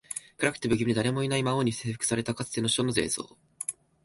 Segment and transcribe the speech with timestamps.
[0.39, 3.37] 暗くて、不気味で、誰もいない魔王に征服されたかつての首都の映像